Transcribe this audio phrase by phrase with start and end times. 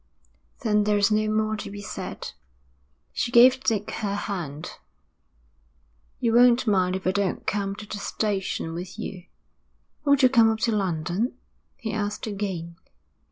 [0.63, 2.31] 'Then there is no more to be said.'
[3.13, 4.79] She gave Dick her hand.
[6.19, 9.27] 'You won't mind if I don't come to the station with you?'
[10.03, 11.37] 'Won't you come up to London?'
[11.77, 12.77] he asked again.